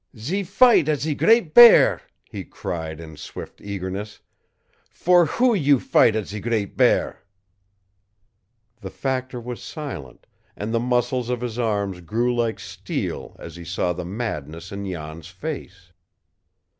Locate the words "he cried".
2.23-2.99